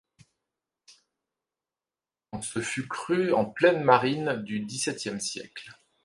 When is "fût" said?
2.59-2.87